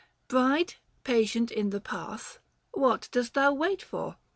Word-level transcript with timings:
Bride, 0.27 0.73
patient 1.03 1.51
in 1.51 1.69
the 1.69 1.79
path, 1.79 2.39
What 2.73 3.07
dost 3.11 3.35
thou 3.35 3.53
wait 3.53 3.83
for 3.83 4.17